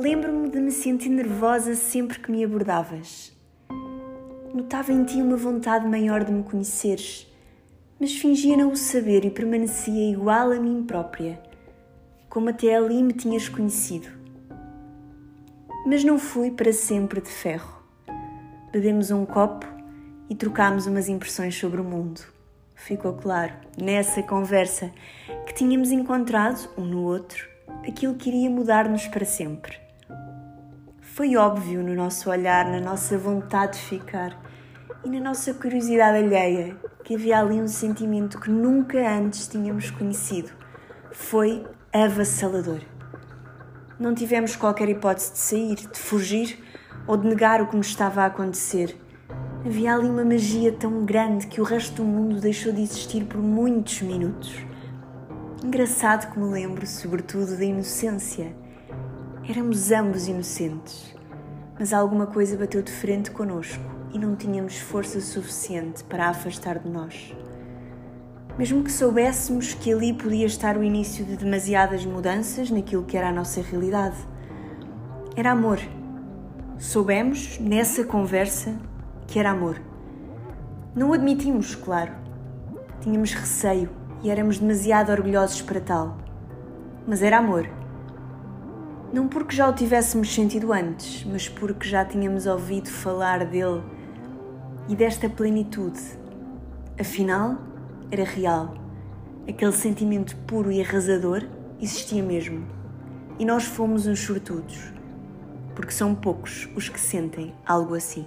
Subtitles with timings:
[0.00, 3.36] Lembro-me de me sentir nervosa sempre que me abordavas.
[4.54, 7.26] Notava em ti uma vontade maior de me conheceres,
[7.98, 11.42] mas fingia não o saber e permanecia igual a mim própria,
[12.28, 14.06] como até ali me tinhas conhecido.
[15.84, 17.82] Mas não fui para sempre de ferro.
[18.70, 19.66] Bebemos um copo
[20.30, 22.20] e trocámos umas impressões sobre o mundo.
[22.76, 24.92] Ficou claro, nessa conversa,
[25.44, 27.48] que tínhamos encontrado, um no outro,
[27.84, 29.87] aquilo que iria mudar-nos para sempre.
[31.18, 34.40] Foi óbvio no nosso olhar, na nossa vontade de ficar
[35.04, 40.52] e na nossa curiosidade alheia que havia ali um sentimento que nunca antes tínhamos conhecido.
[41.10, 42.82] Foi avassalador.
[43.98, 46.62] Não tivemos qualquer hipótese de sair, de fugir
[47.04, 48.96] ou de negar o que nos estava a acontecer
[49.66, 53.42] Havia ali uma magia tão grande que o resto do mundo deixou de existir por
[53.42, 54.54] muitos minutos.
[55.64, 58.67] Engraçado que me lembro, sobretudo, da inocência.
[59.50, 61.16] Éramos ambos inocentes,
[61.78, 63.82] mas alguma coisa bateu de frente conosco
[64.12, 67.34] e não tínhamos força suficiente para a afastar de nós.
[68.58, 73.30] Mesmo que soubéssemos que ali podia estar o início de demasiadas mudanças naquilo que era
[73.30, 74.18] a nossa realidade.
[75.34, 75.78] Era amor.
[76.76, 78.76] Soubemos, nessa conversa,
[79.26, 79.80] que era amor.
[80.94, 82.12] Não o admitimos, claro.
[83.00, 83.88] Tínhamos receio
[84.22, 86.18] e éramos demasiado orgulhosos para tal.
[87.06, 87.77] Mas era amor.
[89.10, 93.82] Não porque já o tivéssemos sentido antes, mas porque já tínhamos ouvido falar dele
[94.86, 95.98] e desta plenitude.
[97.00, 97.56] Afinal,
[98.10, 98.74] era real.
[99.48, 101.42] Aquele sentimento puro e arrasador
[101.80, 102.66] existia mesmo.
[103.38, 104.92] E nós fomos uns sortudos,
[105.74, 108.26] porque são poucos os que sentem algo assim.